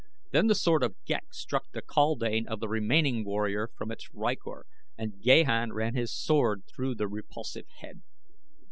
Then 0.31 0.47
the 0.47 0.55
sword 0.55 0.81
of 0.81 0.95
Ghek 1.05 1.31
struck 1.31 1.69
the 1.73 1.81
kaldane 1.83 2.47
of 2.47 2.59
the 2.59 2.67
remaining 2.67 3.23
warrior 3.23 3.67
from 3.67 3.91
its 3.91 4.09
rykor 4.11 4.63
and 4.97 5.21
Gahan 5.21 5.73
ran 5.73 5.93
his 5.93 6.11
sword 6.11 6.63
through 6.67 6.95
the 6.95 7.07
repulsive 7.07 7.67
head. 7.81 8.01